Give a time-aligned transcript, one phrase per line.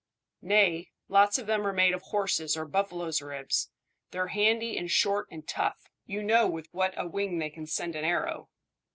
[0.41, 0.89] "Nay.
[1.09, 3.69] Lots of them are made of horses' or buffaloes' ribs.
[4.09, 5.91] They're handy and short and tough.
[6.07, 8.49] You know with what a whing they can send an arrow."